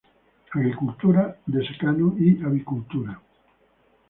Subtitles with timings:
[0.55, 3.21] Agricultura de secano y avicultura.